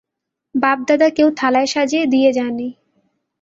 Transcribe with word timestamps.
বাপ-দাদা 0.55 1.07
কেউ 1.09 1.27
থালায় 1.37 1.65
সাজিয়ে 1.65 2.05
দিয়ে 2.05 2.29
যায়নি। 2.33 2.67